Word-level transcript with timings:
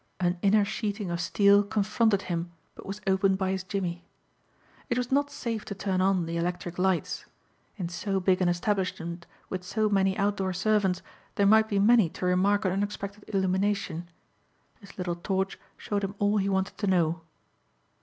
An 0.19 0.39
inner 0.41 0.65
sheeting 0.65 1.11
of 1.11 1.21
steel 1.21 1.61
confronted 1.61 2.23
him 2.23 2.51
but 2.73 2.87
was 2.87 3.01
opened 3.05 3.37
by 3.37 3.51
his 3.51 3.63
jimmy. 3.63 4.03
It 4.89 4.97
was 4.97 5.11
not 5.11 5.29
safe 5.29 5.63
to 5.65 5.75
turn 5.75 6.01
on 6.01 6.25
the 6.25 6.37
electric 6.37 6.79
lights. 6.79 7.25
In 7.77 7.87
so 7.87 8.19
big 8.19 8.41
an 8.41 8.49
establishment 8.49 9.27
with 9.49 9.63
so 9.63 9.89
many 9.89 10.17
outdoor 10.17 10.53
servants 10.53 11.03
there 11.35 11.45
might 11.45 11.69
be 11.69 11.77
many 11.77 12.09
to 12.17 12.25
remark 12.25 12.65
an 12.65 12.71
unexpected 12.71 13.25
illumination. 13.27 14.09
His 14.79 14.97
little 14.97 15.17
torch 15.17 15.59
showed 15.77 16.03
him 16.03 16.15
all 16.17 16.37
he 16.37 16.49
wanted 16.49 16.79
to 16.79 16.87
know. 16.87 17.21